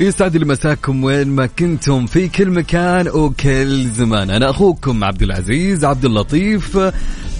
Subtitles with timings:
[0.00, 4.30] يسعد لي مساكم وين ما كنتم في كل مكان وكل زمان.
[4.30, 6.78] أنا أخوكم عبد العزيز عبد اللطيف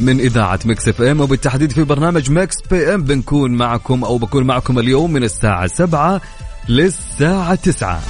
[0.01, 3.03] من إذاعة Mix FM وبالتحديد في برنامج Mix PM.
[3.03, 6.21] بنكون معكم أو بكون معكم اليوم من الساعة 7
[6.69, 8.01] للساعة 9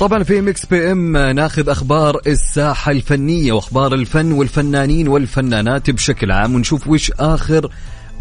[0.00, 6.88] طبعا في Mix PM ناخذ أخبار الساحة الفنية وأخبار الفن والفنانين والفنانات بشكل عام ونشوف
[6.88, 7.72] وش آخر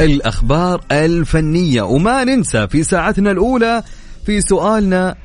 [0.02, 1.82] الأخبار الفنية.
[1.82, 3.84] وما ننسى في ساعتنا الأولى
[4.26, 5.16] في سؤالنا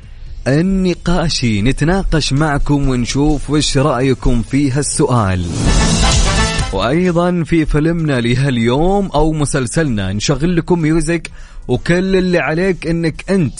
[0.48, 1.62] النقاشي.
[1.62, 5.46] نتناقش معكم ونشوف وش رأيكم في هالسؤال.
[6.72, 11.30] وأيضا في فيلمنا لهاليوم أو مسلسلنا نشغل لكم music
[11.68, 13.54] وكل اللي عليك إنك أنت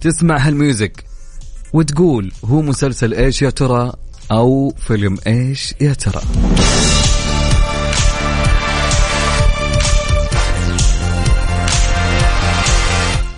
[0.00, 1.13] تسمع هالميوزك.
[1.74, 3.92] وتقول هو مسلسل إيش يا ترى
[4.32, 6.20] أو فيلم إيش يا ترى.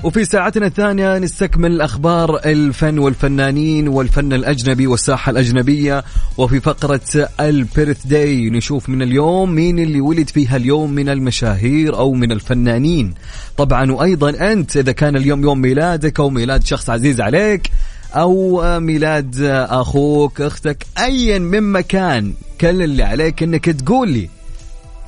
[0.05, 6.05] وفي ساعتنا الثانية نستكمل أخبار الفن والفنانين والفن الأجنبي والساحة الأجنبية.
[6.39, 12.13] وفي فقرة البيرث داي نشوف من اليوم مين اللي ولد فيها اليوم من المشاهير أو
[12.13, 13.15] من الفنانين.
[13.57, 17.71] طبعا وأيضا أنت إذا كان اليوم يوم ميلادك أو ميلاد شخص عزيز عليك
[18.17, 19.41] أو ميلاد
[19.71, 22.35] أخوك أختك أيا من كان.
[22.61, 24.29] كل اللي عليك إنك تقول لي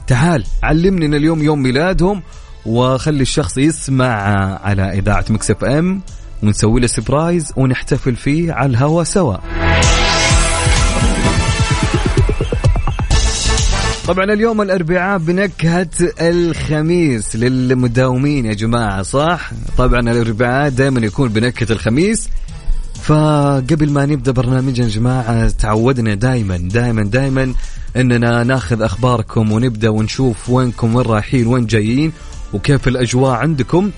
[0.07, 2.23] تعال علمني إن اليوم يوم ميلادهم
[2.67, 4.15] وخلي الشخص يسمع
[4.65, 6.01] على إذاعة Mix FM
[6.43, 9.37] ونسوي له surprise ونحتفل فيه على الهوا سوا.
[14.07, 15.91] طبعا اليوم الأربعاء بنكهة
[16.21, 22.29] الخميس للمداومين يا جماعة صح؟ طبعا الأربعاء دائما يكون بنكهة الخميس.
[23.09, 27.55] فقبل ما نبدأ برنامجنا يا جماعة تعودنا دائما دائما دائما
[27.97, 32.13] إننا ناخذ أخباركم ونبدأ ونشوف وينكم وين رايحين وين جايين
[32.53, 33.91] وكيف الأجواء عندكم.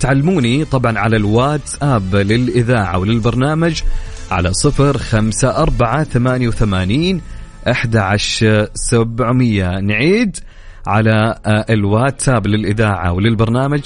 [0.00, 3.82] تعلموني طبعا على الواتساب للإذاعة وللبرنامج
[4.30, 7.20] على صفر خمسة أربعة ثمانية وثمانين
[7.70, 8.16] أحد
[8.74, 9.80] سبعمية.
[9.80, 10.36] نعيد
[10.86, 13.82] على الواتساب للإذاعة وللبرنامج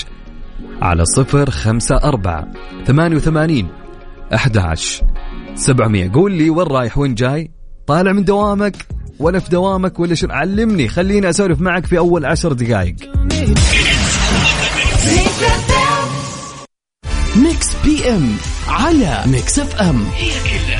[0.82, 2.48] على صفر خمسة أربعة
[2.86, 3.79] ثمانية وثمانين
[4.34, 5.04] 11
[5.54, 7.50] 700 قول لي وين رايح؟ وين جاي؟
[7.86, 8.76] طالع من دوامك
[9.18, 10.88] ولا في دوامك ولا شنو؟ علمني.
[10.88, 12.94] خليني أسولف معك في أول عشر دقائق.
[17.36, 18.36] Mix PM
[18.68, 20.79] على Mix FM هي كلها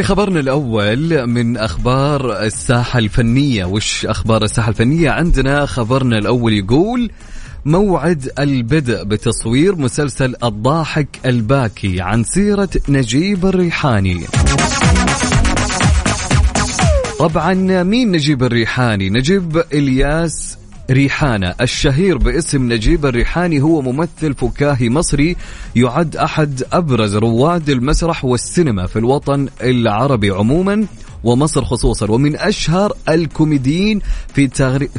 [0.00, 3.64] في خبرنا الأول من أخبار الساحة الفنية.
[3.64, 7.10] وش أخبار الساحة الفنية؟ عندنا خبرنا الأول يقول
[7.64, 14.24] موعد البدء بتصوير مسلسل الضاحك الباكي عن سيرة نجيب الريحاني.
[17.18, 20.58] طبعا مين نجيب الريحاني؟ نجيب إلياس
[20.90, 21.54] ريحانة.
[21.60, 25.36] الشهير باسم نجيب الريحاني هو ممثل فكاهي مصري
[25.76, 30.86] يعد أحد أبرز رواد المسرح والسينما في الوطن العربي عموما
[31.24, 32.10] ومصر خصوصا.
[32.10, 34.00] ومن أشهر الكوميديين
[34.34, 34.48] في,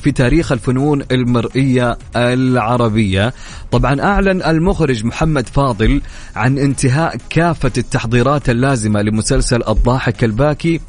[0.01, 3.33] في تاريخ الفنون المرئية العربية.
[3.71, 6.01] طبعا أعلن المخرج محمد فاضل
[6.35, 10.81] عن انتهاء كافة التحضيرات اللازمة لمسلسل الضاحك الباكي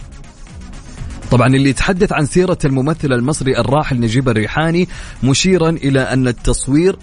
[1.33, 4.89] طبعا اللي يتحدث عن سيرة الممثل المصري الراحل نجيب الريحاني
[5.23, 6.97] مشيرا إلى أن التصوير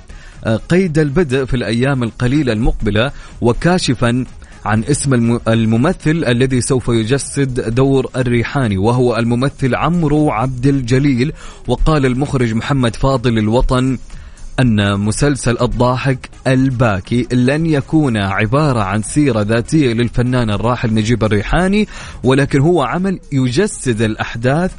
[0.70, 3.12] قيد البدء في الأيام القليلة المقبلة
[3.42, 4.26] وكاشفا
[4.66, 11.34] عن اسم الممثل الذي سوف يجسد دور الريحاني وهو الممثل عمرو عبد الجليل.
[11.68, 13.98] وقال المخرج محمد فاضل الوطن
[14.60, 21.88] أن مسلسل الضاحك الباكي لن يكون عبارة عن سيرة ذاتية للفنان الراحل نجيب الريحاني
[22.24, 24.72] ولكن هو عمل يجسد الأحداث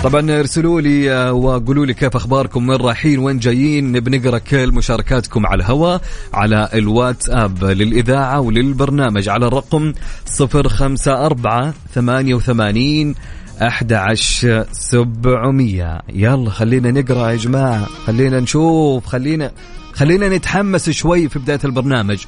[0.03, 3.93] طبعا ارسلوا لي وقولوا لي كيف أخباركم وين رايحين وين جايين.
[3.93, 6.01] نبي نقرأ كل مشاركاتكم على الهواء
[6.35, 9.93] على الواتساب للإذاعة وللبرنامج على الرقم
[10.41, 13.15] 054 88
[13.61, 17.85] 11700 يلا خلينا نقرأ يا جماعة.
[17.85, 19.07] خلينا نشوف.
[19.07, 19.53] خلينا
[19.93, 22.25] خلينا نتحمس شوي في بداية البرنامج.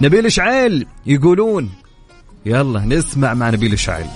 [0.00, 1.70] نبيل إشعيل يقولون.
[2.46, 4.06] يلا نسمع مع نبيل إشعيل.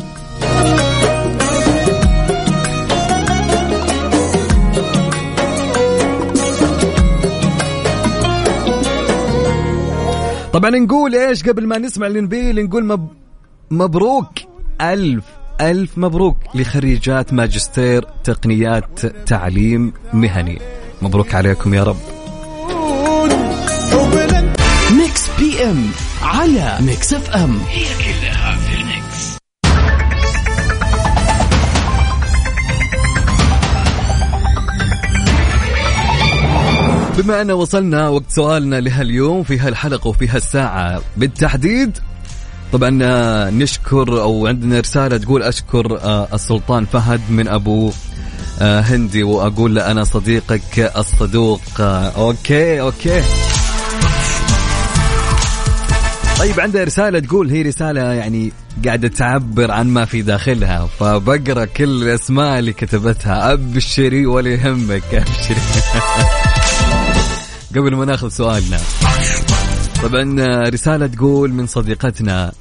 [10.52, 13.08] طبعا نقول إيش قبل ما نسمع لنبيل؟ نقول مب...
[13.70, 14.32] مبروك
[14.80, 15.24] ألف.
[15.60, 20.58] ألف مبروك لخريجات ماجستير تقنيات تعليم مهني.
[21.02, 21.96] مبروك عليكم يا رب.
[24.98, 25.90] Mix PM
[26.22, 27.58] على Mix FM.
[27.68, 29.32] هي كلها في ال Mix.
[37.18, 41.98] بما أن وصلنا وقت سؤالنا لهاليوم في هالحلقة وفي هالساعة بالتحديد
[42.72, 47.92] طبعا آه، نشكر أو عندنا رسالة تقول أشكر آه، السلطان فهد من أبو
[48.60, 51.60] آه، هندي وأقول له أنا صديقك الصدوق.
[51.80, 53.22] okay okay.
[56.38, 58.52] طيب عندها رسالة تقول هي رسالة يعني
[58.84, 63.52] قاعدة تعبر عن ما في داخلها فبقرأ كل الأسماء اللي كتبتها.
[63.52, 65.60] أبشري ولا يهمك أبشري.
[67.76, 68.78] قبل ما ناخذ سؤالنا.
[70.02, 70.36] طبعا
[70.68, 72.52] رسالة تقول من صديقتنا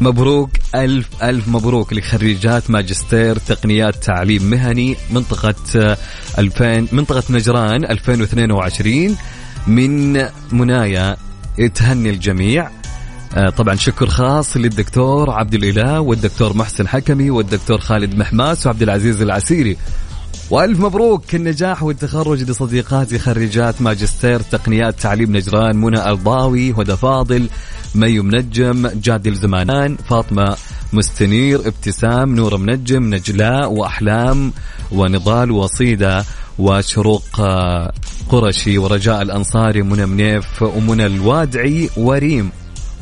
[0.00, 5.96] مبروك ألف ألف مبروك لخريجات ماجستير تقنيات تعليم مهني منطقة آه،
[6.38, 9.16] 2000 منطقة نجران 2022
[9.66, 11.16] من منايا.
[11.74, 12.70] تهني الجميع.
[13.36, 19.22] آه، طبعا شكر خاص للدكتور عبد الإله والدكتور محسن حكمي والدكتور خالد محماس وعبد العزيز
[19.22, 19.76] العسيري.
[20.50, 27.48] وألف مبروك النجاح والتخرج لصديقاتي خريجات ماجستير تقنيات تعليم نجران منى ألضاوي هدى فاضل.
[27.94, 30.56] مي منجم جادل زمانان فاطمة
[30.92, 34.52] مستنير ابتسام نور منجم نجلاء وأحلام
[34.92, 36.24] ونضال وصيدة
[36.58, 37.92] وشروق آه،
[38.28, 42.50] قرشي ورجاء الانصاري منى منيف ومنى الوادعي وريم.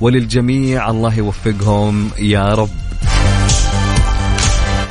[0.00, 2.71] وللجميع الله يوفقهم يا رب.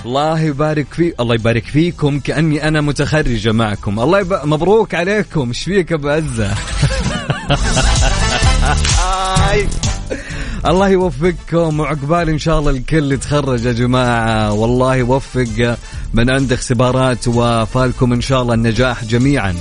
[0.06, 2.20] الله يبارك في الله يبارك فيكم.
[2.20, 4.00] كأني أنا متخرجة معكم.
[4.00, 4.34] الله يب...
[4.44, 5.48] مبروك عليكم.
[5.48, 6.54] إيش فيك أبو عزة؟
[10.68, 14.54] الله يوفقكم وعقبال إن شاء الله الكل يتخرج يا جماعة.
[14.54, 15.78] والله يوفق
[16.14, 19.56] من عنده اختبارات وفالكم إن شاء الله النجاح جميعا.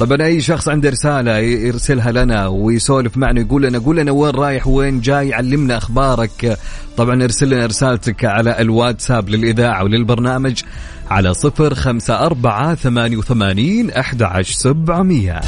[0.00, 4.66] طبعا أي شخص عنده رسالة يرسلها لنا ويسولف معنا يقول لنا قول لنا وين رايح
[4.66, 6.58] وين جاي علمنا أخبارك.
[6.96, 10.62] طبعا ارسل لنا رسالتك على الواتساب للإذاعة وللبرنامج
[11.10, 15.40] على صفر خمسة أربعة ثمانية وثمانين أحد عشر سبعمية.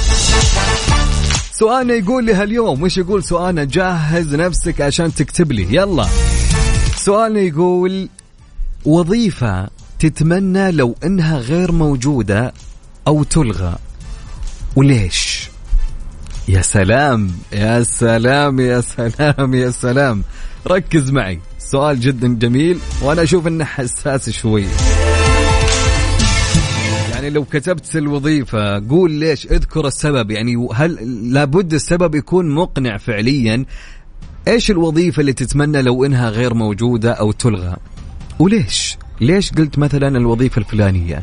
[1.60, 5.76] سؤالنا يقول لي هاليوم وش يقول سؤالنا؟ جهز نفسك عشان تكتب لي.
[5.76, 6.06] يلا.
[6.96, 8.08] سؤالنا يقول
[8.84, 12.52] وظيفة تتمنى لو إنها غير موجودة
[13.08, 13.76] أو تلغى
[14.76, 15.48] وليش؟
[16.48, 20.22] يا سلام يا سلام يا سلام يا سلام.
[20.66, 21.40] ركز معي.
[21.58, 24.66] سؤال جدا جميل وأنا أشوف إنه حساس شوي.
[27.20, 30.98] يعني لو كتبت الوظيفة قول ليش اذكر السبب؟ يعني هل
[31.32, 33.64] لابد السبب يكون مقنع فعليا؟
[34.48, 37.76] إيش الوظيفة اللي تتمنى لو إنها غير موجودة أو تلغى؟
[38.38, 41.22] وليش؟ ليش قلت مثلا الوظيفة الفلانية؟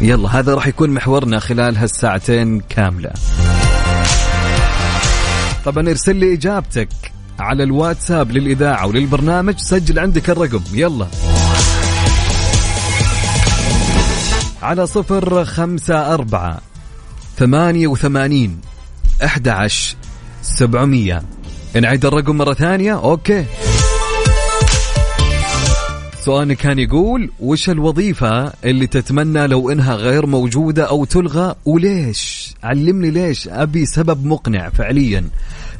[0.00, 3.12] يلا هذا راح يكون محورنا خلال هالساعتين كاملة.
[5.64, 6.88] طبعا ارسل لي إجابتك
[7.38, 10.62] على الواتساب للإذاعة وللبرنامج سجل عندك الرقم.
[10.74, 11.06] يلا.
[14.62, 16.60] على صفر خمسة أربعة
[17.36, 18.60] ثمانية وثمانين
[19.24, 19.96] أحد عشر
[20.42, 21.22] سبعمية.
[21.80, 22.98] نعيد الرقم مرة ثانية.
[22.98, 23.44] أوكي.
[26.24, 33.10] سؤالنا كان يقول وش الوظيفة اللي تتمنى لو إنها غير موجودة أو تلغى؟ وليش؟ علمني
[33.10, 33.48] ليش.
[33.48, 35.24] أبي سبب مقنع فعليا.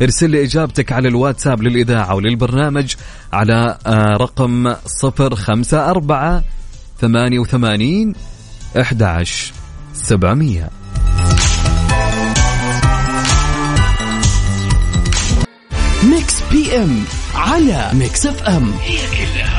[0.02, 2.94] ارسل لي إجابتك على الواتساب للإذاعة وللبرنامج
[3.32, 5.90] على آه، رقم صفر خمسة
[8.76, 9.52] أربعة ثمانية وثمانين أحد عشر
[9.94, 10.70] سبعمية.
[16.04, 17.04] ميكس PM
[17.34, 18.72] على ميكس FM.
[18.82, 19.51] هي كلها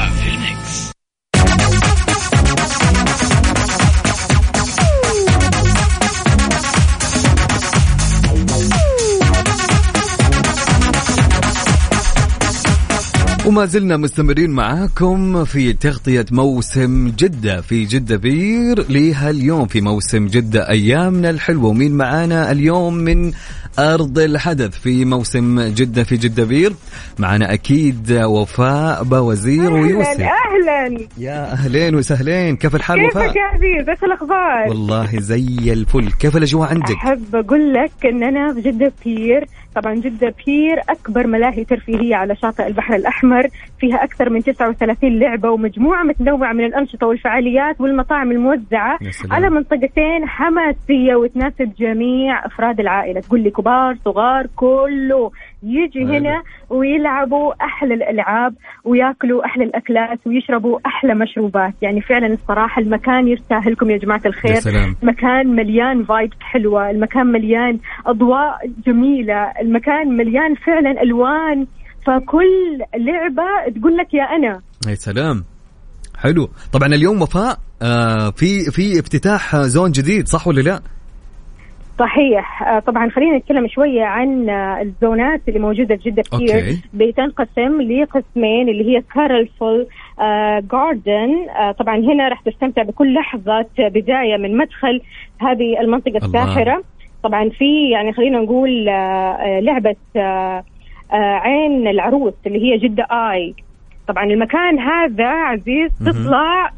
[13.47, 20.27] وما زلنا مستمرين معاكم في تغطية موسم جدة في جدة بير لها اليوم في موسم
[20.27, 21.65] جدة أيامنا الحلوة.
[21.65, 23.31] ومين معانا اليوم من
[23.79, 26.73] أرض الحدث في موسم جدة في جدة بير؟
[27.19, 30.19] معنا أكيد وفاء بوزير ويوسف.
[30.21, 31.07] أهلا.
[31.17, 32.55] يا أهلين وسهلين.
[32.55, 36.11] كيف الحال كيفك وفاء؟ يا عزيز؟ إيش الأخبار؟ والله زي الفل.
[36.11, 41.27] كيف الأجواء عندك؟ أحب أقول لك إن أنا في جدة بير طبعا جدة بير أكبر
[41.27, 43.47] ملاهي ترفيهية على شاطئ البحر الأحمر.
[43.79, 48.31] فيها أكثر من 39 لعبة ومجموعة متنوعة من الأنشطة والفعاليات والمطاعم
[49.11, 49.33] سلام.
[49.33, 53.19] على منطقتين حماسية وتناسب جميع أفراد العائلة.
[53.21, 55.31] تقول لي كبار صغار كله.
[55.63, 56.13] يجي حلو.
[56.13, 58.53] هنا ويلعبوا أحلى الألعاب
[58.83, 64.59] ويأكلوا أحلى الأكلات ويشربوا أحلى مشروبات يعني فعلا الصراحة المكان يستاهلكم يا جماعة الخير يا
[64.59, 64.95] سلام.
[65.03, 71.67] مكان مليان فايبس حلوة المكان مليان أضواء جميلة المكان مليان فعلا ألوان
[72.05, 75.43] فكل لعبة تقول لك يا أنا يا سلام
[76.17, 80.81] حلو طبعا اليوم وفاء آه في في افتتاح زون جديد صح ولا لا؟
[81.99, 86.21] صحيح آه، طبعا خلينا نتكلم شوية عن آه، الزونات اللي موجودة في جدة.
[86.21, 89.87] كتير بتنقسم لقسمين اللي هي كارلفول
[90.71, 91.47] جاردن
[91.79, 95.01] طبعا هنا راح تستمتع بكل لحظة بداية من مدخل
[95.41, 96.17] هذه المنطقة.
[96.17, 96.83] الساحرة
[97.23, 100.63] طبعا في يعني خلينا نقول آه، آه، لعبة آه،
[101.11, 103.53] آه، عين العروس اللي هي جدة آي
[104.07, 105.91] طبعا المكان هذا عزيز.
[106.05, 106.69] تطلع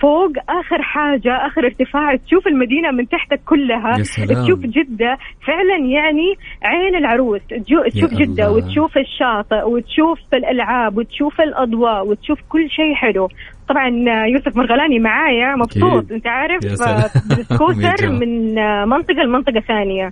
[0.00, 4.44] فوق آخر حاجة آخر ارتفاع تشوف المدينة من تحتك كلها يا سلام.
[4.44, 7.40] تشوف جدة فعلا يعني عين العروس
[7.94, 8.52] تشوف جدة الله.
[8.52, 13.28] وتشوف الشاطئ وتشوف الألعاب وتشوف الأضواء وتشوف كل شيء حلو
[13.68, 13.88] طبعا
[14.26, 16.12] يوسف مرغلاني معايا مبسوط.
[16.12, 16.64] أنت عارف.
[17.28, 18.54] بالسكوتر من
[18.88, 20.10] منطقة لمنطقة ثانية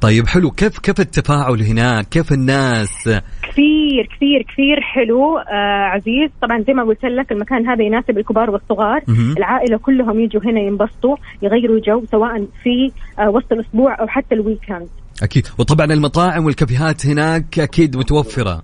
[0.00, 3.08] طيب حلو كيف كيف التفاعل هناك؟ كيف الناس؟
[3.56, 6.30] كثير كثير كثير حلو آه عزيز.
[6.42, 9.00] طبعا زي ما قلت لك المكان هذا يناسب الكبار والصغار.
[9.08, 9.34] مهم.
[9.36, 14.40] العائلة كلهم يجوا هنا ينبسطوا يغيروا جو سواء في آه وسط الأسبوع أو حتى ال
[14.40, 14.88] weekend.
[15.22, 15.46] أكيد.
[15.58, 18.62] وطبعا المطاعم والكافيهات هناك أكيد متوفرة.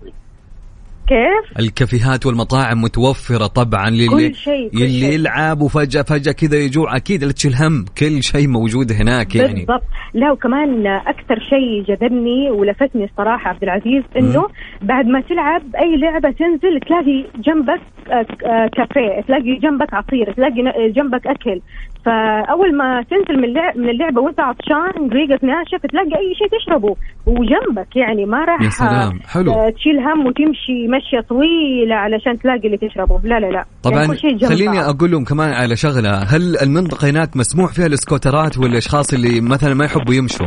[1.08, 5.14] كيف؟ الكافيهات والمطاعم متوفرة طبعا للي كل شيء، كل اللي.
[5.14, 6.96] يلعب وفجاه فجأة كذا يجوع.
[6.96, 7.84] أكيد لا تشيل هم.
[7.98, 9.54] كل شيء موجود هناك يعني.
[9.54, 9.82] بالضبط.
[10.14, 14.46] لا وكمان أكثر شيء جذبني ولفتني الصراحة عبد العزيز إنه
[14.82, 17.80] بعد ما تلعب أي لعبة تنزل تلاقي جنبك
[18.10, 21.60] آه، آه، كافيه تلاقي جنبك عصير تلاقي جنبك أكل.
[22.04, 26.96] فأول ما تنزل من اللعب من اللعبة وانت عطشان ريقك ناشف تلاقي أي شيء تشربه.
[27.26, 29.52] وجنبك يعني ما راح يا سلام، حلو.
[29.52, 30.86] آه، تشيل هم وتمشي.
[30.96, 33.20] مشية طويلة علشان تلاقي اللي تشربه.
[33.24, 33.64] لا لا لا.
[33.82, 34.80] طبعا يعني شيء جنب خليني.
[34.80, 36.10] أقول لهم كمان على شغلة.
[36.10, 40.46] هل المنطقة هناك مسموح فيها الاسكوترات والأشخاص اللي مثلا ما يحبوا يمشوا؟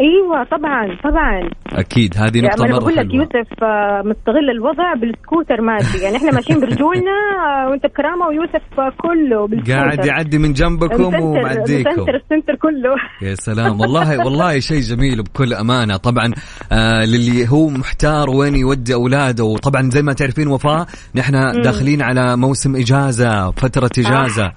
[0.00, 1.50] أيوه طبعا طبعا.
[1.72, 6.16] أكيد هذه يعني نقطة أنا مرة بقول لك يوسف آه، مستغل الوضع بالسكوتر ماشي يعني
[6.16, 7.10] إحنا ماشيين برجولنا
[7.46, 9.72] آه، وأنت بكرامة ويوسف آه، كله بالسكوتر.
[9.72, 11.90] قاعد يعدي من جنبكم ومعديكم.
[11.90, 12.94] مسنتر السنتر كله.
[13.28, 13.80] يا سلام.
[13.80, 15.96] والله والله شيء جميل بكل أمانة.
[15.96, 16.32] طبعا
[16.72, 19.44] آه للي هو محتار وين يودي أولاده.
[19.44, 24.52] وطبعا زي ما تعرفين وفاء نحن داخلين على موسم إجازة فترة إجازة.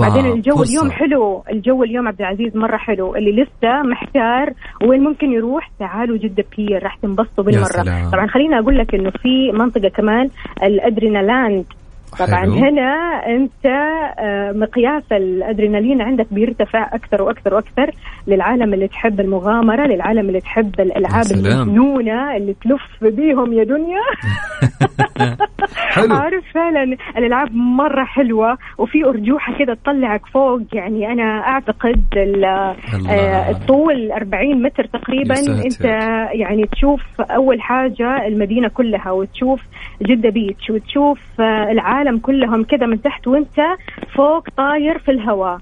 [0.00, 0.70] بعدين الجو فرصة.
[0.70, 4.52] اليوم حلو الجو اليوم عبد العزيز مرة حلو اللي لسه محتار
[4.88, 8.10] وين ممكن يروح تعالوا جدة بير راح تنبسطوا بالمرة.
[8.12, 10.28] طبعا خليني أقول لك إنه في منطقة كمان
[10.62, 11.64] ال Adrenaland
[12.18, 12.52] طبعا حلو.
[12.52, 13.66] هنا أنت
[14.18, 17.90] آه، مقياس الأدرينالين عندك بيرتفع أكثر وأكثر وأكثر
[18.26, 21.24] للعالم اللي تحب المغامرة للعالم اللي تحب الألعاب.
[21.32, 24.00] المجنونة اللي تلف بيهم يا دنيا
[25.94, 32.04] حلو عارف فعلا الألعاب مرة حلوة وفي أرجوحة كده تطلعك فوق يعني أنا أعتقد.
[33.10, 35.34] آه، الطول 40 متر تقريبا.
[35.64, 35.84] أنت
[36.32, 39.60] يعني تشوف أول حاجة المدينة كلها وتشوف
[40.02, 41.70] جدة بيتش وتشوف آه،
[42.04, 43.56] العالم كلهم كده من تحت وانت
[44.16, 45.58] فوق طاير في الهواء.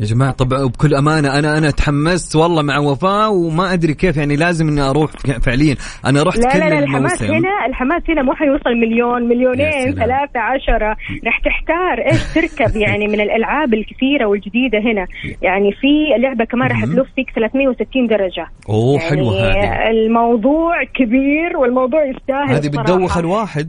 [0.00, 4.36] يا جماعة طب بكل أمانة أنا أنا تحمست والله مع وفاء وما أدري كيف يعني
[4.36, 5.10] لازم إني أروح
[5.42, 5.76] فعليا.
[6.06, 7.34] أنا رحت لا كل لا لا الحماس الموسم.
[7.34, 9.94] هنا الحماس هنا مو حيوصل مليون مليونين.
[9.94, 15.06] ثلاثة عشرة رح تحتار إيش تركب يعني من الألعاب الكثيرة والجديدة هنا.
[15.42, 16.94] يعني في لعبة كمان رح مهم.
[16.96, 18.46] تلف فيك 360 درجة.
[18.68, 19.90] أوه يعني حلوة هذه.
[19.90, 22.68] الموضوع كبير والموضوع يستاهل هذه.
[22.68, 23.68] بتدوخ الواحد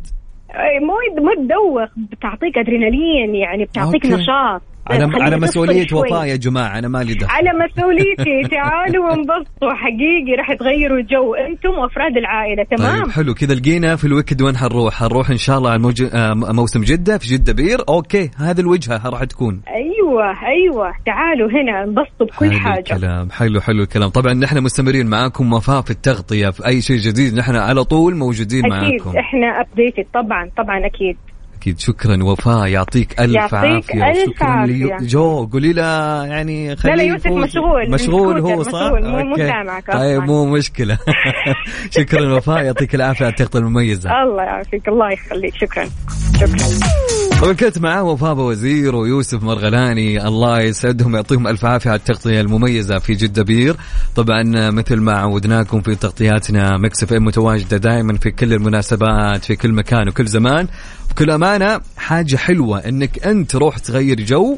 [0.82, 4.16] مو مو تدوخ بتعطيك أدرينالين يعني بتعطيك okay.
[4.16, 4.62] نشاط
[4.98, 6.00] تفصل مسؤولية شوي.
[6.00, 7.32] وفاء يا جماعة أنا مالي دخل.
[7.32, 8.50] على مسؤوليتي.
[8.56, 13.34] تعالوا وانبسطوا حقيقي راح تغيروا جو أنتم وأفراد العائلة تمام؟ طيب حلو.
[13.34, 15.82] كذا لقينا في ال weekend وين حنروح؟ حنروح إن شاء الله على.
[16.14, 19.62] آه، موسم جدة في جدة بير، okay هذه الوجهة راح تكون.
[19.68, 20.94] أيوه أيوه.
[21.06, 22.80] تعالوا هنا انبسطوا بكل حلو حاجة.
[22.80, 23.32] الكلام.
[23.32, 24.10] حلو حلو الكلام.
[24.10, 27.38] طبعا نحن مستمرين معاكم وفاء في التغطية في أي شيء جديد.
[27.38, 29.18] نحن على طول موجودين أكيد معاكم.
[29.20, 31.18] إحنا updated طبعا طبعا أكيد.
[31.60, 31.80] أكيد.
[31.80, 32.68] شكرا وفاء.
[32.68, 34.10] يعطيك ألف يعطيك عافية.
[34.10, 34.74] ألف وشكرا عافية.
[34.74, 37.28] لي- جو قولي له يعني خليه لا لا يوسف.
[37.28, 37.92] مشغول.
[37.92, 39.36] مشغول هو صح؟ مشغول، مو- مو.
[39.38, 39.92] سامعك.
[39.94, 40.98] طيب مو مشكلة.
[41.98, 42.64] شكرا وفاء.
[42.66, 44.10] يعطيك العافية على التغطية المميزة.
[44.24, 44.88] الله يعافيك.
[44.88, 45.54] الله يخليك.
[45.56, 45.86] شكرا.
[46.40, 46.58] شكرا.
[47.42, 50.28] طبعا كنت معاه وفاء بوزير ويوسف مرغلاني.
[50.28, 53.76] الله يسعدهم يعطيهم ألف عافية على التغطية المميزة في جدة بير.
[54.16, 59.72] طبعا مثل ما عودناكم في تغطياتنا ميكس FM متواجدة دائما في كل المناسبات في كل
[59.74, 60.68] مكان وكل زمان.
[61.20, 64.58] بكل امانه حاجة حلوة إنك أنت تروح تغير جو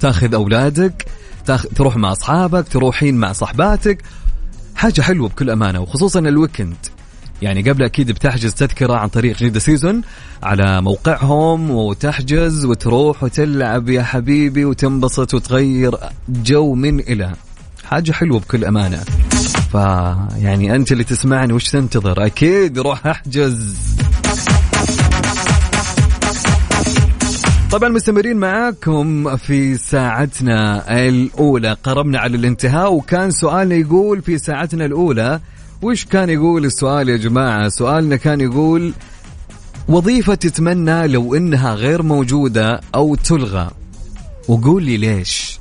[0.00, 1.06] تاخذ أولادك
[1.46, 1.66] تاخ...
[1.66, 4.02] تروح مع أصحابك تروحين مع صحباتك
[4.74, 6.76] حاجة حلوة بكل أمانة وخصوصا ال weekend.
[7.42, 10.02] يعني قبل أكيد بتحجز تذكرة عن طريق Jeddah Season
[10.42, 15.94] على موقعهم وتحجز وتروح وتلعب يا حبيبي وتنبسط وتغير
[16.28, 17.32] جو من إلى.
[17.84, 19.00] حاجة حلوة بكل أمانة.
[19.72, 23.76] فيعني أنت اللي تسمعني وش تنتظر؟ أكيد روح أحجز.
[27.72, 31.76] طبعا مستمرين معاكم في ساعتنا الأولى.
[31.82, 35.40] قربنا على الانتهاء وكان سؤالنا يقول في ساعتنا الأولى
[35.82, 38.92] وش كان يقول السؤال يا جماعة؟ سؤالنا كان يقول
[39.88, 43.70] وظيفة تتمنى لو إنها غير موجودة أو تلغى.
[44.48, 45.60] وقول لي ليش؟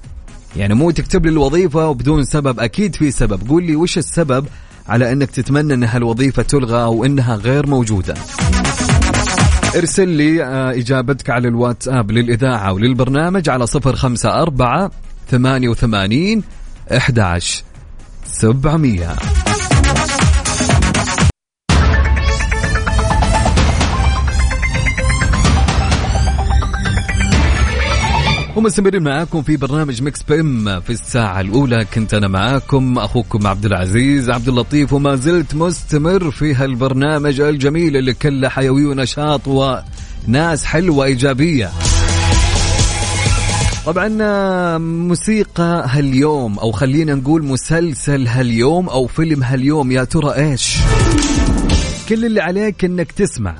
[0.55, 3.49] يعني مو تكتب لي الوظيفة وبدون سبب أكيد في سبب.
[3.49, 4.45] قول لي وش السبب
[4.87, 8.13] على أنك تتمنى أن هالوظيفة تلغى أو أنها غير موجودة؟
[9.75, 14.89] ارسل لي آه، إجابتك على الواتساب للإذاعة وللبرنامج على 054
[15.29, 16.43] 88
[16.91, 17.63] 11
[18.25, 19.50] 700
[28.55, 31.85] ومستمرين معاكم في برنامج مكس بيم في الساعة الأولى.
[31.93, 38.13] كنت أنا معاكم أخوكم عبد العزيز عبد اللطيف وما زلت مستمر في هالبرنامج الجميل اللي
[38.13, 41.71] كله حيوي ونشاط وناس حلوة إيجابية.
[43.85, 44.07] طبعا
[44.77, 50.77] موسيقى هاليوم أو خلينا نقول مسلسل هاليوم أو فيلم هاليوم يا ترى إيش؟
[52.09, 53.55] كل اللي عليك إنك تسمع.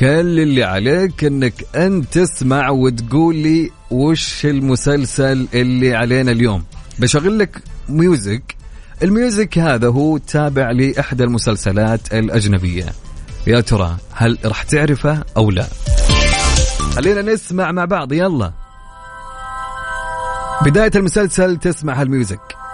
[0.00, 6.64] كل اللي عليك إنك أنت تسمع وتقول لي وش المسلسل اللي علينا اليوم؟
[6.98, 8.56] بشغل لك music
[9.02, 12.86] ال music هذا هو تابع لإحدى المسلسلات الأجنبية.
[13.46, 15.66] يا ترى هل راح تعرفه أو لا؟
[16.94, 18.12] خلينا نسمع مع بعض.
[18.12, 18.52] يلا.
[20.62, 22.65] بداية المسلسل تسمع هالميوزك.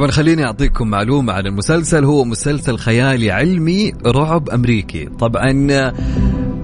[0.00, 2.04] طبعا خليني أعطيكم معلومة عن المسلسل.
[2.04, 5.04] هو مسلسل خيالي علمي رعب أمريكي.
[5.04, 5.50] طبعا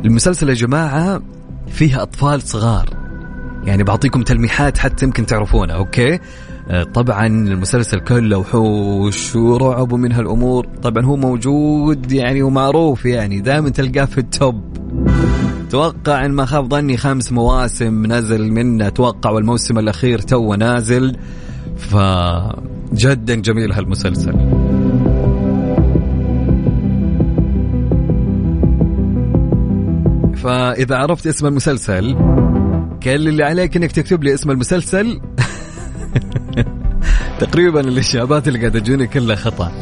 [0.05, 1.23] المسلسل يا جماعة
[1.69, 2.89] فيه أطفال صغار.
[3.65, 6.19] يعني بعطيكم تلميحات حتى يمكن تعرفونها okay؟
[6.71, 10.67] آه، طبعا المسلسل كله وحوش ورعب ومن هالأمور.
[10.83, 14.63] طبعا هو موجود يعني ومعروف يعني دائما تلقاه في ال top.
[15.71, 18.87] توقع إن ما خاب ظني خمس مواسم نزل منه.
[18.87, 21.17] أتوقع والموسم الأخير تو نازل.
[22.97, 24.33] فجدا جميل هالمسلسل.
[30.37, 32.17] فإذا عرفت اسم المسلسل
[33.03, 35.21] كل اللي عليك إنك تكتب لي اسم المسلسل
[37.41, 39.73] تقريبا الاجابات اللي قاعدة تجوني كلها خطأ.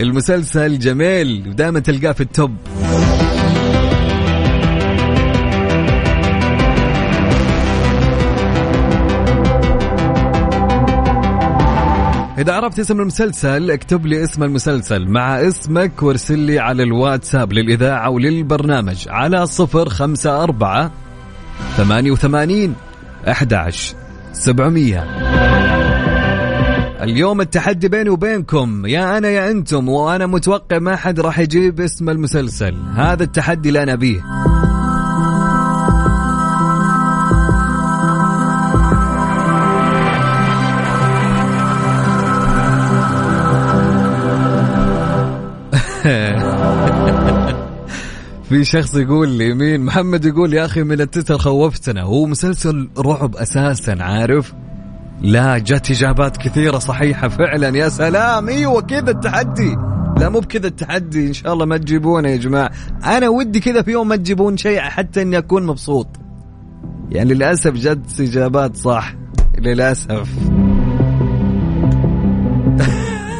[0.00, 2.56] المسلسل جميل ودائما تلقاه في التوب.
[12.38, 15.08] إذا عرفت اسم المسلسل اكتب لي اسم المسلسل.
[15.08, 20.90] مع اسمك وارسل لي على الواتساب للإذاعة وللبرنامج على صفر خمسة أربعة
[21.76, 22.74] ثمانية وثمانين
[23.28, 23.70] أحد
[24.32, 25.02] سبعمية.
[27.02, 28.86] اليوم التحدي بيني وبينكم.
[28.86, 32.74] يا أنا يا أنتم وأنا متوقع ما حد راح يجيب اسم المسلسل.
[32.96, 34.20] هذا التحدي اللي أنا بيه
[48.48, 52.02] في شخص يقول لي مين؟ محمد يقول يا أخي من التتر خوفتنا.
[52.02, 54.54] هو مسلسل رعب أساسا عارف؟
[55.20, 59.76] لا جت إجابات كثيرة صحيحة فعلا يا سلام أيوه كذا التحدي؟
[60.18, 62.70] لا مو بكذا التحدي إن شاء الله ما تجيبونه يا جماعة.
[63.04, 66.08] أنا ودي كذا في يوم ما تجيبون شيء حتى إني أكون مبسوط.
[67.10, 69.14] يعني للأسف جت إجابات صح
[69.58, 70.28] للأسف.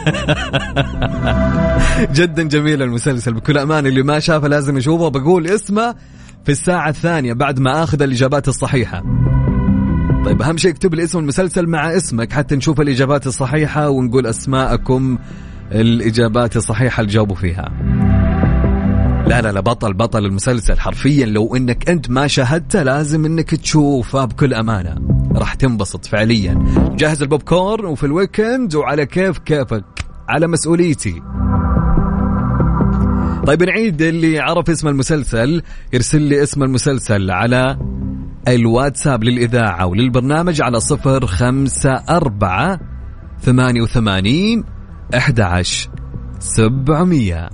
[2.19, 3.35] جدا جميل المسلسل.
[3.35, 5.09] بكل أمان اللي ما شافه لازم يشوفه.
[5.09, 5.95] بقول اسمه
[6.45, 9.03] في الساعة الثانية بعد ما آخذ الإجابات الصحيحة.
[10.25, 15.19] طيب أهم شيء اكتب لي اسم المسلسل مع اسمك حتى نشوف الإجابات الصحيحة ونقول أسماءكم
[15.73, 17.73] الإجابات الصحيحة اللي جاوبوا فيها.
[19.27, 20.81] لا لا لا بطل بطل المسلسل.
[20.81, 24.25] حرفيا لو إنك أنت ما شاهدته لازم إنك تشوفه.
[24.25, 25.24] بكل أمانة.
[25.35, 26.59] راح تنبسط فعليا.
[26.97, 29.85] جهز البوب كورن وفي ال weekend وعلى كيف كيفك
[30.29, 31.23] على مسؤوليتي.
[33.47, 37.79] طيب نعيد اللي عرف اسم المسلسل يرسل لي اسم المسلسل على
[38.49, 42.81] الواتساب للإذاعة وللبرنامج على صفر خمسة أربعة
[43.41, 44.65] ثمانية وثمانين
[45.17, 45.91] أحد عشر
[46.39, 47.51] سبعمية.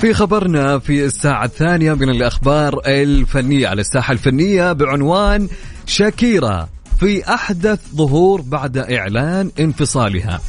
[0.00, 5.48] في خبرنا في الساعة الثانية من الأخبار الفنية على الساحة الفنية بعنوان
[5.86, 6.68] شاكيرا
[7.00, 10.40] في أحدث ظهور بعد إعلان انفصالها.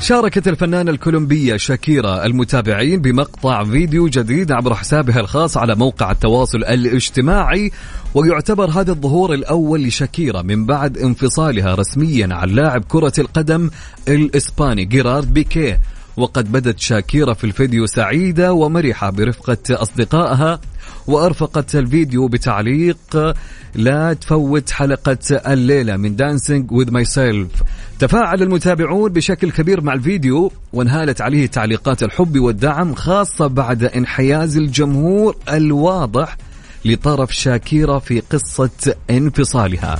[0.00, 7.70] شاركت الفنانة الكولومبية شاكيرا المتابعين بمقطع فيديو جديد عبر حسابها الخاص على موقع التواصل الاجتماعي
[8.14, 13.70] ويعتبر هذا الظهور الأول لشاكيرا من بعد انفصالها رسميا عن لاعب كرة القدم
[14.08, 15.80] الإسباني جيرارد بيكيه.
[16.16, 20.60] وقد بدت شاكيرا في الفيديو سعيدة ومرحة برفقة أصدقائها
[21.06, 23.34] وأرفقت الفيديو بتعليق
[23.74, 25.18] لا تفوت حلقة
[25.52, 27.50] الليلة من Dancing with Myself
[27.98, 35.36] تفاعل المتابعون بشكل كبير مع الفيديو وانهالت عليه تعليقات الحب والدعم خاصة بعد انحياز الجمهور
[35.52, 36.36] الواضح
[36.84, 39.98] لطرف شاكيرا في قصة انفصالها.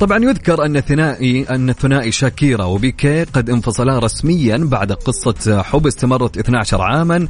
[0.00, 6.38] طبعا يذكر أن ثنائي أن ثنائي شاكيرا وبيكي قد انفصلا رسميا بعد قصة حب استمرت
[6.38, 7.28] 12 عاما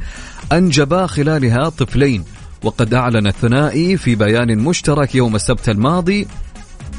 [0.51, 2.23] أنجبا خلالها طفلين
[2.63, 6.27] وقد أعلن الثنائي في بيان مشترك يوم السبت الماضي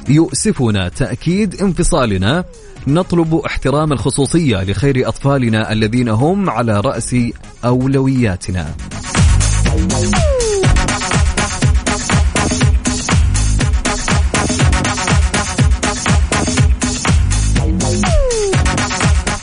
[0.09, 2.45] يؤسفنا تأكيد انفصالنا
[2.87, 7.17] نطلب احترام الخصوصيه لخير أطفالنا الذين هم على رأس
[7.65, 8.75] أولوياتنا.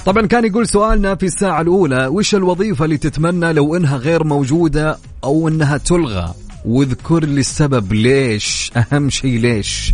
[0.05, 4.97] طبعا كان يقول سؤالنا في الساعة الأولى وش الوظيفة اللي تتمنى لو إنها غير موجودة
[5.23, 6.33] أو إنها تلغى؟
[6.65, 9.93] واذكر لي السبب ليش أهم شيء ليش.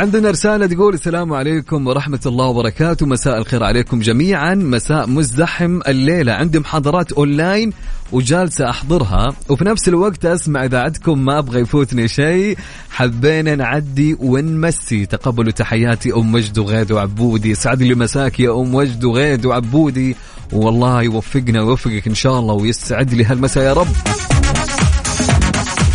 [0.00, 3.06] عندنا رسالة تقول السلام عليكم ورحمة الله وبركاته.
[3.06, 4.54] مساء الخير عليكم جميعا.
[4.54, 6.32] مساء مزدحم الليلة.
[6.32, 7.72] عندي محاضرات أونلاين
[8.12, 9.28] وجالسة أحضرها.
[9.48, 12.58] وفي نفس الوقت أسمع إذاعتكم ما أبغى يفوتني شيء
[12.90, 15.06] حبينا نعدي ونمسي.
[15.06, 17.54] تقبلوا تحياتي أم وجد وغيد وعبودي.
[17.54, 20.16] سعد لي مساك يا أم وجد وغيد وعبودي.
[20.52, 23.88] والله يوفقنا ويوفقك إن شاء الله ويسعد لي هالمساء يا رب.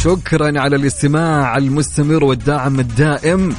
[0.04, 3.56] شكرا على الاستماع المستمر والداعم الدائم.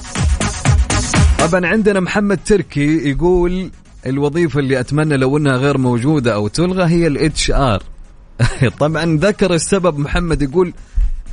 [1.46, 3.70] طبعا عندنا محمد تركي يقول
[4.06, 7.82] الوظيفة اللي أتمنى لو أنها غير موجودة أو تلغى هي ال HR
[8.80, 10.72] طبعا ذكر السبب محمد يقول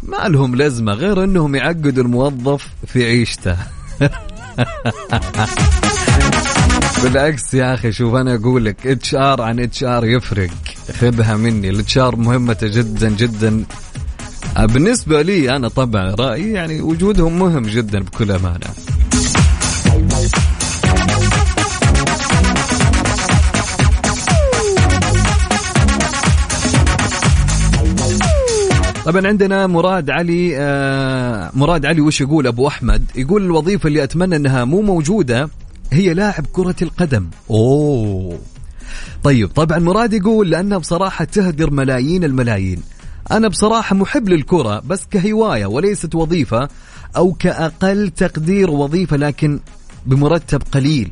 [0.04, 3.58] ما لهم لازمة غير أنهم يعقدوا الموظف في عيشته.
[7.04, 10.50] بالعكس يا أخي شوف أنا أقول لك اتش ار عن اتش ار يفرق.
[11.00, 11.70] خذها مني.
[11.70, 13.64] ال HR مهمته جدا جدا.
[14.58, 18.68] بالنسبة لي أنا طبعا رأيي يعني وجودهم مهم جدا بكل أمانة.
[29.06, 34.36] طبعا عندنا مراد علي آه مراد علي وش يقول؟ أبو أحمد يقول الوظيفة اللي أتمنى
[34.36, 35.50] إنها مو موجودة
[35.92, 37.28] هي لاعب كرة القدم.
[37.50, 38.40] أوه.
[39.24, 42.82] طيب طبعا مراد يقول لأنها بصراحة تهدر ملايين الملايين.
[43.32, 46.70] أنا بصراحة محب للكرة بس كهواية وليست وظيفة
[47.18, 49.60] أو كأقل تقدير وظيفة لكن
[50.06, 51.12] بمرتب قليل.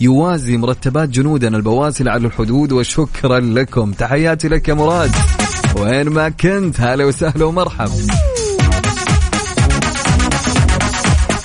[0.00, 3.92] يوازي مرتبات جنودنا البواسل على الحدود وشكرا لكم.
[3.92, 5.10] تحياتي لك يا مراد.
[5.80, 6.80] وين ما كنت.
[6.80, 7.90] هلا وسهلا ومرحب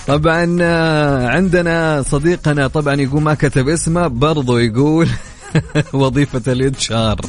[0.07, 5.07] طبعا آه، عندنا صديقنا طبعا يقول ما كتب اسمه برضو يقول
[5.93, 7.21] وظيفة ال HR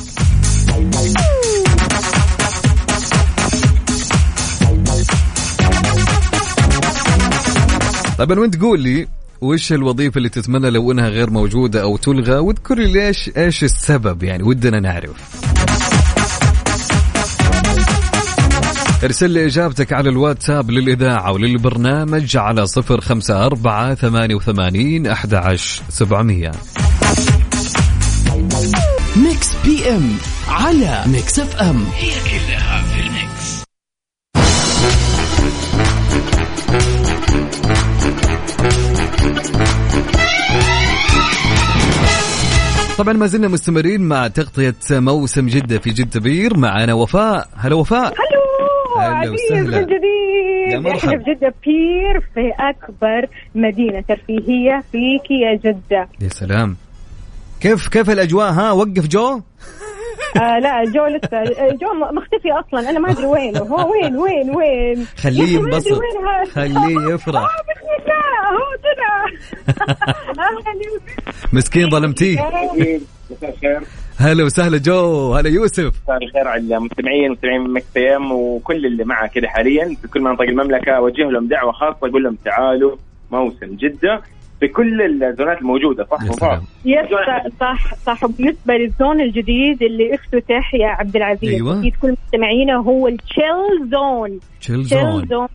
[8.18, 9.08] طبعا وانت قول لي
[9.40, 14.22] وش الوظيفة اللي تتمنى لو إنها غير موجودة أو تلغى؟ واذكر لي ليش إيش السبب؟
[14.22, 15.53] يعني ودنا نعرف.
[19.04, 25.82] ارسل لي إجابتك على الواتساب للإذاعة وللبرنامج على صفر خمسة أربعة ثمانية وثمانين أحد عشر
[25.88, 26.50] سبعمية.
[29.16, 30.16] Mix PM
[30.48, 31.84] على Mix FM.
[31.96, 33.64] هي كلها في ال mix
[42.98, 46.56] طبعا ما زلنا مستمرين مع تغطية موسم جدة في جدة Pier.
[46.56, 47.48] معنا وفاء.
[47.56, 48.14] هلا وفاء.
[49.24, 49.80] عزيز وسهلا.
[49.80, 50.86] من جديد.
[50.86, 56.08] إحنا في جدة Pier في أكبر مدينة ترفيهية فيك يا جدة.
[56.20, 56.76] يا سلام.
[57.60, 59.40] كيف كيف الأجواء؟ ها وقف جو؟
[60.36, 62.90] آه لا جو لسه آه، جو مختفي أصلا.
[62.90, 63.60] أنا ما أدري وينه.
[63.60, 66.00] هو وين وين وين؟ خليه ينبسط.
[66.52, 67.42] خليه يفرح.
[67.42, 69.24] آه هو طلع.
[71.52, 72.40] مسكين ظلمتيه.
[74.18, 75.92] هلا وسهلا جو هلا يوسف.
[76.04, 80.42] مساء الخير على المستمعين مستمعين Mix PM وكل اللي معه كذا حاليا في كل مناطق
[80.42, 82.96] المملكة أوجه لهم دعوة خاصة أقول لهم تعالوا
[83.32, 84.22] موسم جدة.
[84.60, 86.62] في كل ال zone ات الموجودة صح؟ سلام.
[86.84, 87.06] yes
[87.60, 88.24] صح صح.
[88.24, 91.80] وبالنسبة لل zone الجديد اللي افتتح يا عبد العزيز أيوة.
[91.80, 95.48] أكيد كل مستمعينا هو ال chill zone chill chill zone zone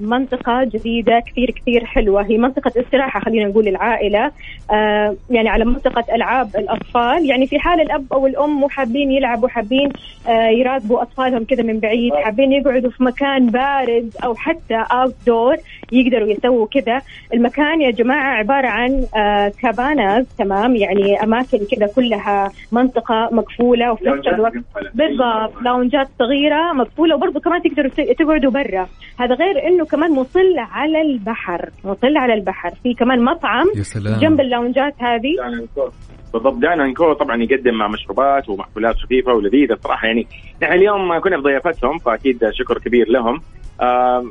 [0.00, 2.26] منطقة جديدة كثير كثير حلوة.
[2.26, 4.30] هي منطقة استراحة خلينا نقول العائلة.
[4.70, 7.30] آه يعني على منطقة ألعاب الأطفال.
[7.30, 9.88] يعني في حال الأب أو الأم مو حابين يلعبوا حابين
[10.28, 15.56] آه يراقبوا أطفالهم كذا من بعيد حابين يقعدوا في مكان بارد أو حتى أوت دور
[15.92, 17.02] يقدروا يسووا كذا.
[17.34, 24.04] المكان يا جماعة عبارة عن آه كاباناز تمام؟ يعني أماكن كذا كلها منطقة مقفولة وفي
[24.04, 24.52] نفس الوقت
[24.94, 28.86] بالضبط لاونجات صغيرة مقفولة وبرضه كمان تقدروا تقعدوا برا.
[29.18, 32.70] هذا غير إنه كمان مطل على البحر مطل على البحر.
[32.82, 34.20] في كمان مطعم يا سلام.
[34.20, 35.58] جنب اللونجات هذه.
[36.32, 40.26] بالضبط دانا انكو طبعا يقدم مع مشروبات ومأكولات خفيفة ولذيذة صراحة يعني
[40.62, 43.34] نحن اليوم كنا في ضيافتهم فأكيد شكر كبير لهم.
[43.34, 43.61] آه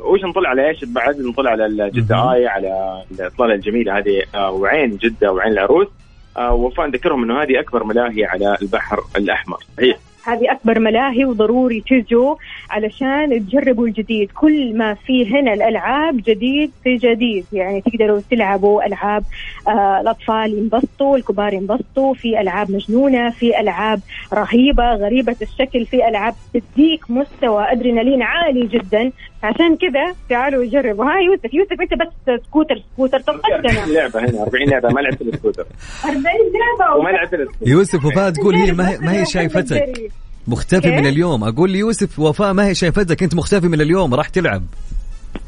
[0.06, 1.89] وش نطلع على إيش؟ بعد نطلع على.
[1.89, 5.88] جده اي على الإطلالة الجميلة هذه آه وعين جدة وعين العروس.
[6.38, 9.58] آه وفاء نذكرهم إنه هذه أكبر ملاهي على البحر الأحمر.
[9.80, 9.95] هي.
[10.25, 12.36] هذه أكبر ملاهي وضروري تجوا
[12.69, 14.32] علشان تجربوا الجديد.
[14.32, 17.45] كل ما في هنا الألعاب جديد في جديد.
[17.54, 19.23] يعني تقدروا تلعبوا ألعاب
[19.67, 23.99] آه الأطفال ينبسطوا الكبار ينبسطوا في ألعاب مجنونة في ألعاب
[24.34, 29.12] رهيبة غريبة الشكل في ألعاب تديك مستوى أدرينالين عالي جدا.
[29.43, 31.06] عشان كذا تعالوا جربوا.
[31.06, 33.19] ها يوسف يوسف انت بس scooter scooter.
[33.19, 35.65] طب 40 لعبة هنا 40 لعبة ما لعبت السكوتر.
[36.06, 37.71] 40 لعبة وما لعبت السكوتر.
[37.71, 40.12] يوسف وفاء تقول هي ما هي, ما هي شايفتك.
[40.47, 41.43] مختفي؟ من اليوم.
[41.43, 44.63] أقول لي يوسف وفاء ما هي شايفتك؟ أنت مختفي من اليوم راح تلعب.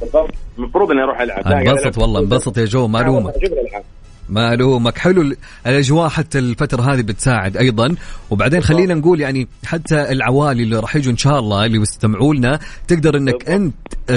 [0.01, 0.29] بالضبط.
[0.57, 1.47] المفروض إني أروح ألعب.
[1.47, 2.19] انبسط والله.
[2.19, 3.83] انبسط يا جو ما الومك أشوف الألعاب.
[4.29, 7.95] ما الومك حلو ال- الأجواء حتى الفترة هذه بتساعد أيضا.
[8.31, 12.59] وبعدين خلينا نقول يعني حتى العوالي اللي راح يجوا إن شاء الله اللي بيستمعوا لنا
[12.87, 13.73] تقدر إنك أنت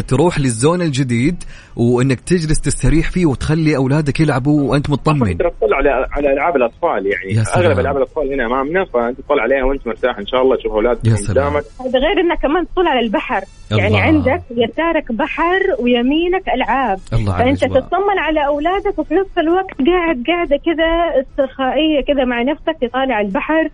[0.09, 1.45] تروح للزون الجديد
[1.77, 5.37] وإنك تجلس تستريح فيه وتخلي أولادك يلعبوا وأنت مطمن.
[5.39, 7.35] تقدر تطلع على على ألعاب الأطفال يعني.
[7.39, 7.65] يا سلام.
[7.67, 11.05] اغلب ألعاب الأطفال هنا امامنا فأنت تطلع عليها وأنت مرتاح إن شاء الله تشوف اولادك
[11.07, 11.47] يا سلام.
[11.49, 11.65] قدامك.
[11.81, 13.41] هذا غير إنك كمان تطل على البحر
[13.71, 14.01] يعني الله.
[14.01, 16.99] عندك يسارك بحر ويمينك ألعاب.
[17.13, 17.65] الله فأنت.
[17.65, 23.69] تطمن على أولادك وفي نفس الوقت قاعد قاعدة كذا استرخائية كذا مع نفسك تطالع البحر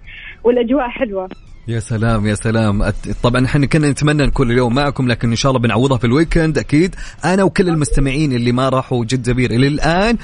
[0.45, 1.29] والأجواء حلوة.
[1.69, 2.93] يا سلام يا سلام.
[3.23, 6.59] طبعا إحنا كنا نتمنى نكون اليوم معكم لكن إن شاء الله بنعوضها في ال weekend
[6.59, 6.95] أكيد.
[7.25, 10.17] أنا وكل المستمعين اللي ما راحوا جده Pier إلى الآن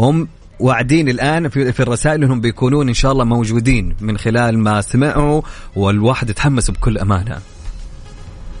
[0.00, 0.28] هم
[0.60, 5.42] واعدين الآن في, في الرسائل إنهم بيكونون إن شاء الله موجودين من خلال ما سمعوا
[5.76, 7.38] والواحد يتحمس بكل أمانة.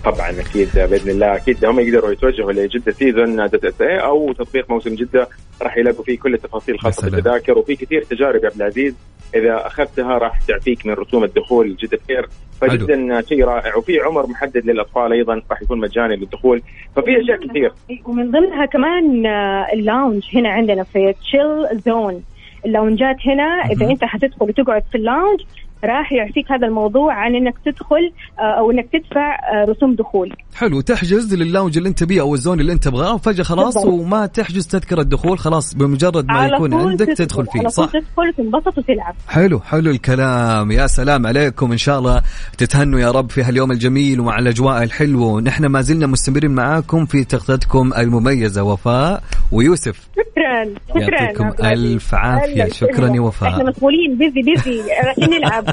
[0.04, 1.36] طبعا أكيد بإذن الله.
[1.36, 5.28] أكيد هم يقدروا يتوجهوا ل Jeddah Season dot sa أو تطبيق موسم جدة
[5.62, 7.10] راح يلاقوا فيه كل التفاصيل الخاصه.
[7.10, 7.58] بالتذاكر.
[7.58, 8.94] وفي كثير تجارب يا عبد العزيز.
[9.34, 12.28] إذا أخذتها راح تعفيك من رسوم الدخول جدة Pier
[12.60, 13.76] فجدا شيء رائع.
[13.76, 16.62] وفي عمر محدد للأطفال أيضا راح يكون مجاني للدخول.
[16.96, 17.72] ففي أشياء كثير.
[18.04, 22.22] ومن ضمنها كمان آه، ال lounge هنا عندنا في chill zone
[22.66, 25.40] ال lounge ات هنا إذا أنت حتدخل وتقعد في ال lounge
[25.84, 30.32] راح يعفيك هذا الموضوع عن إنك تدخل آه، أو إنك تدفع آه، رسوم دخول.
[30.54, 33.74] حلو تحجز لل lounge اللي أنت بيه أو ال zone اللي أنت تبغاه وفجأة خلاص
[33.74, 33.92] بالضبط.
[33.92, 37.90] وما تحجز تذكرة الدخول خلاص بمجرد ما يكون عندك تدخل فيه على صح.
[37.92, 39.14] تدخل تنبسط وتلعب.
[39.28, 40.70] حلو حلو الكلام.
[40.70, 41.72] يا سلام عليكم.
[41.72, 42.22] إن شاء الله
[42.58, 45.40] تتهنوا يا رب في هاليوم الجميل ومع الأجواء الحلوة.
[45.40, 50.08] نحن ما زلنا مستمرين معاكم في تغطيتكم المميزة وفاء ويوسف.
[50.16, 51.22] شكرا شكرا.
[51.22, 51.64] يعطيكم.
[51.66, 52.68] ألف عافية.
[52.68, 55.69] شكرا يا إحنا وفاء مسؤولين بيزي بيزي رايحين نلعب.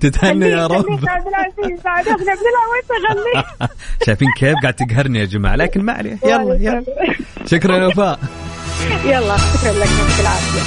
[0.00, 0.84] تتهنوا يا رب
[4.06, 6.84] شايفين كيف قاعد تقهرني يا جماعة لكن ما عليه يلا يلا
[7.46, 8.18] شكرا يا وفاء
[9.04, 10.60] يلا شكرا لك يعطيك العافيه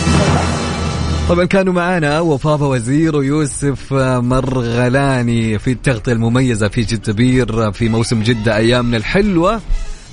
[1.30, 8.24] طبعا كانوا معنا وفاء وزير ويوسف مرغلاني في التغطية المميزة في جدة بير في موسم
[8.24, 9.62] جدة أيامنا الحلوة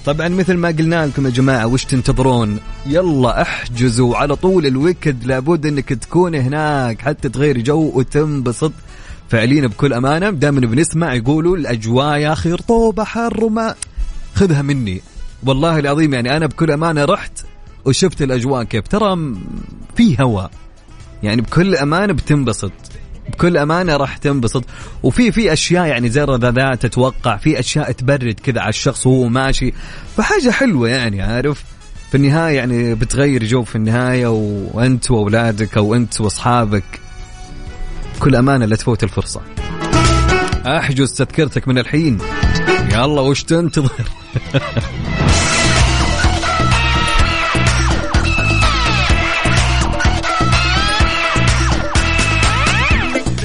[0.05, 5.67] طبعا مثل ما قلنا لكم يا جماعة وش تنتظرون؟ يلا احجزوا على طول الويكد لابد
[5.67, 8.73] إنك تكون هناك حتى تغير جو وتنبسط
[9.29, 10.31] فعليا بكل أمانة.
[10.31, 13.75] دائما بنسمع يقولوا الأجواء يا أخي رطوبة حر وما.
[14.35, 15.01] خذها مني.
[15.47, 17.45] والله العظيم يعني أنا بكل أمانة رحت
[17.85, 18.89] وشفت الأجواء كيف.
[18.89, 19.35] ترى
[19.97, 20.51] في هواء
[21.23, 22.73] يعني بكل أمانة بتنبسط.
[23.29, 24.65] بكل أمانة راح تنبسط.
[25.03, 29.73] وفي في أشياء يعني زي الرذاذات تتوقع في أشياء تبرد كذا على الشخص وهو ماشي.
[30.17, 31.65] فحاجة حلوة يعني عارف؟
[32.11, 34.27] في النهاية يعني بتغير جو في النهاية
[34.75, 36.85] وأنت وأولادك أو أنت وأصحابك.
[38.17, 39.41] بكل أمانة لا تفوت الفرصة.
[40.67, 42.19] أحجز تذكرتك من الحين.
[42.93, 43.91] يلا وش تنتظر؟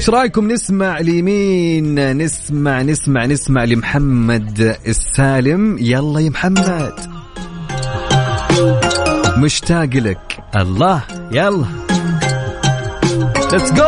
[0.00, 5.78] إيش رأيكم؟ نسمع لمين؟ نسمع نسمع نسمع لمحمد السالم.
[5.78, 6.92] يلا يا محمد.
[9.36, 10.38] مشتاق لك.
[10.56, 11.64] الله يلا.
[13.52, 13.84] ليتس جو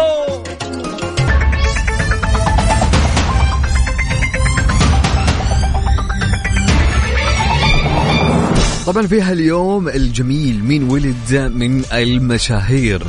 [8.87, 13.03] طبعا في هاليوم الجميل مين ولد من المشاهير؟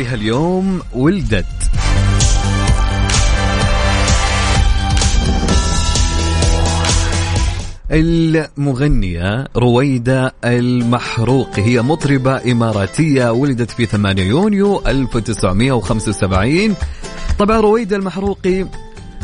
[0.00, 1.46] في هاليوم ولدت.
[7.90, 16.74] المغنية رويدة المحروقي هي مطربة إماراتية ولدت في 8 يونيو 1975
[17.38, 18.66] طبعا رويدة المحروقي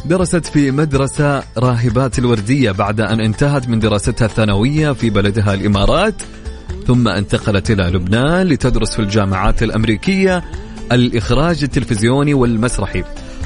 [0.05, 6.23] درست في مدرسة راهبات الوردية بعد أن انتهت من دراستها الثانوية في بلدها الإمارات
[6.87, 10.45] ثم انتقلت إلى لبنان لتدرس في الجامعات الأمريكية.
[10.93, 13.05] الإخراج التلفزيوني والمسرحي.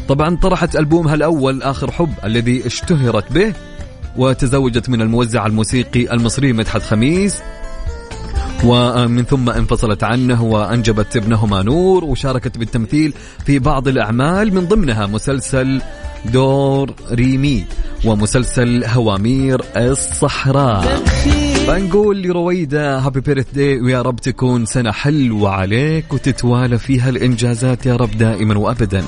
[0.09, 3.55] طبعا طرحت ألبومها الأول آخر حب الذي اشتهرت به
[4.17, 7.43] وتزوجت من الموزع الموسيقي المصري مدحت خميس
[8.65, 13.15] ومن ثم انفصلت عنه وأنجبت ابنهما نور وشاركت بالتمثيل
[13.47, 15.83] في بعض الأعمال من ضمنها مسلسل
[16.25, 17.65] دور ريمي
[18.05, 21.03] ومسلسل هوامير الصحراء.
[21.71, 27.97] فنقول لرويدة هابي بيرث داي ويا رب تكون سنة حلوة عليك وتتوالى فيها الإنجازات يا
[27.97, 29.05] رب دائما وأبدا.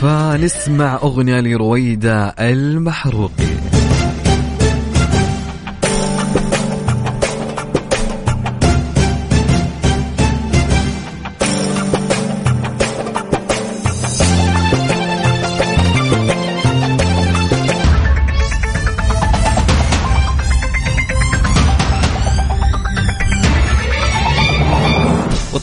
[0.00, 3.91] فنسمع أغنية لرويدة المحروقي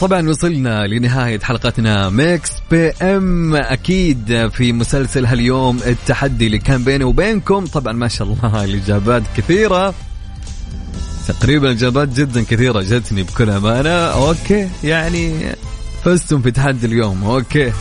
[0.00, 7.66] وطبعا وصلنا لنهاية حلقتنا Mix PM أكيد في مسلسل هاليوم التحدي اللي كان بيني وبينكم.
[7.66, 9.94] طبعا ما شاء الله الإجابات كثيرة.
[11.28, 13.90] تقريبا إجابات جدا كثيرة جتني بكل أمانة.
[13.90, 15.34] okay يعني
[16.04, 17.24] فزتم في تحدي اليوم.
[17.24, 17.72] أوكي.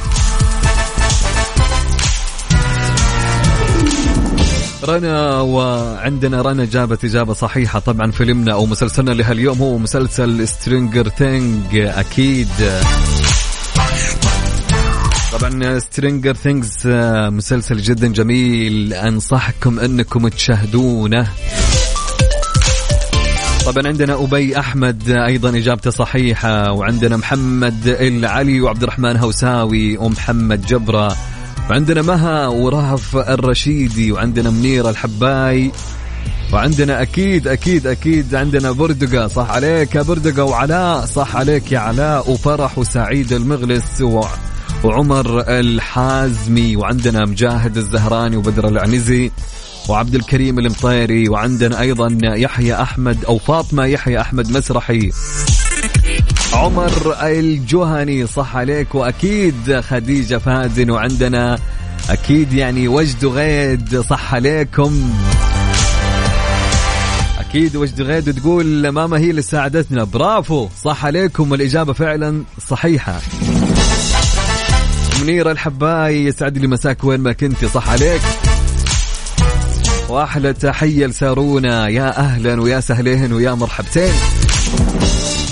[4.84, 11.76] رنا وعندنا رنا جابت إجابة صحيحة طبعا فيلمنا أو مسلسلنا لهاليوم هو مسلسل Stranger Things
[11.75, 12.47] أكيد.
[15.32, 16.88] طبعا Stranger Things
[17.32, 21.27] مسلسل جدا جميل أنصحكم أنكم تشاهدونه.
[23.65, 31.15] طبعا عندنا أبي أحمد أيضا إجابته صحيحة وعندنا محمد العلي وعبد الرحمن هوساوي ومحمد جبرة.
[31.70, 35.72] وعندنا مها ورهف الرشيدي وعندنا منير الحباي
[36.53, 39.28] وعندنا أكيد أكيد أكيد عندنا بردقة.
[39.28, 41.05] صح عليك يا بردقة وعلاء.
[41.05, 44.22] صح عليك يا علاء وفرح وسعيد المغلس و...
[44.84, 49.32] وعمر الحازمي وعندنا مجاهد الزهراني وبدر العنزي
[49.89, 55.11] وعبد الكريم المطيري وعندنا أيضا يحيى أحمد أو فاطمة يحيى أحمد مسرحي.
[56.54, 58.95] عمر الجهني صح عليك.
[58.95, 61.60] وأكيد خديجة فازن وعندنا
[62.10, 65.14] أكيد يعني وجد غيد صح عليكم.
[67.39, 70.04] أكيد وجد غيد تقول ماما هي اللي ساعدتنا.
[70.04, 71.52] برافو صح عليكم.
[71.52, 73.20] والإجابة فعلا صحيحة.
[75.22, 78.22] منيرة الحباي يسعد لي مساك وين ما كنتي صح عليك.
[80.10, 81.88] واحلى تحية لسارونا.
[81.88, 84.14] يا أهلا ويا سهلين ويا مرحبتين.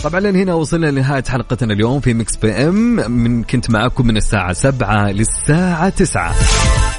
[0.03, 3.11] طبعا لين هنا وصلنا لنهاية حلقتنا اليوم في Mix PM.
[3.11, 6.35] من كنت معكم من الساعة سبعة للساعة تسعة.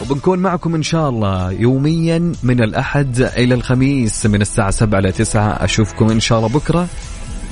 [0.02, 5.64] وبنكون معكم إن شاء الله يوميا من الأحد إلى الخميس من الساعة سبعة إلى تسعة.
[5.64, 6.86] أشوفكم إن شاء الله بكرة.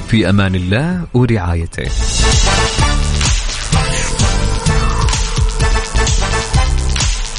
[0.09, 1.91] في أمان الله ورعايته.